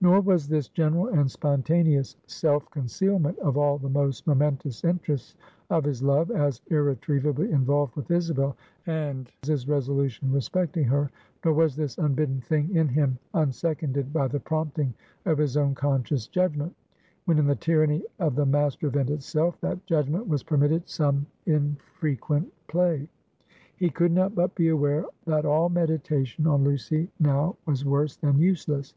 Nor 0.00 0.22
was 0.22 0.48
this 0.48 0.66
general 0.66 1.08
and 1.08 1.30
spontaneous 1.30 2.16
self 2.26 2.70
concealment 2.70 3.38
of 3.40 3.58
all 3.58 3.76
the 3.76 3.90
most 3.90 4.26
momentous 4.26 4.82
interests 4.82 5.34
of 5.68 5.84
his 5.84 6.02
love, 6.02 6.30
as 6.30 6.62
irretrievably 6.68 7.50
involved 7.50 7.94
with 7.94 8.10
Isabel 8.10 8.56
and 8.86 9.30
his 9.42 9.68
resolution 9.68 10.32
respecting 10.32 10.84
her; 10.84 11.10
nor 11.44 11.52
was 11.52 11.76
this 11.76 11.98
unbidden 11.98 12.40
thing 12.40 12.74
in 12.74 12.88
him 12.88 13.18
unseconded 13.34 14.10
by 14.10 14.26
the 14.26 14.40
prompting 14.40 14.94
of 15.26 15.36
his 15.36 15.54
own 15.54 15.74
conscious 15.74 16.28
judgment, 16.28 16.74
when 17.26 17.38
in 17.38 17.46
the 17.46 17.54
tyranny 17.54 18.02
of 18.20 18.36
the 18.36 18.46
master 18.46 18.86
event 18.86 19.10
itself, 19.10 19.60
that 19.60 19.84
judgment 19.84 20.26
was 20.26 20.42
permitted 20.42 20.88
some 20.88 21.26
infrequent 21.44 22.50
play. 22.68 23.06
He 23.76 23.90
could 23.90 24.12
not 24.12 24.34
but 24.34 24.54
be 24.54 24.68
aware, 24.68 25.04
that 25.26 25.44
all 25.44 25.68
meditation 25.68 26.46
on 26.46 26.64
Lucy 26.64 27.10
now 27.20 27.56
was 27.66 27.84
worse 27.84 28.16
than 28.16 28.38
useless. 28.38 28.94